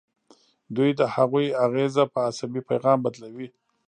دوی 0.75 0.89
د 0.99 1.01
هغوی 1.15 1.45
اغیزه 1.65 2.03
په 2.13 2.19
عصبي 2.27 2.61
پیغام 2.69 2.97
بدلوي. 3.05 3.47